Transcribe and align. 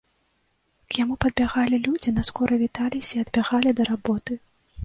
К 0.93 1.03
яму 1.03 1.17
падбягалі 1.25 1.79
людзі, 1.87 2.15
наскора 2.21 2.53
віталіся 2.65 3.13
і 3.19 3.23
адбягалі 3.25 3.69
да 3.83 3.89
работы. 3.93 4.33